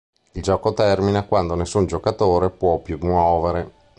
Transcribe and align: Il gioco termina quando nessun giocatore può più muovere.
Il 0.31 0.41
gioco 0.41 0.73
termina 0.73 1.25
quando 1.25 1.53
nessun 1.53 1.85
giocatore 1.85 2.49
può 2.49 2.79
più 2.79 2.97
muovere. 3.03 3.71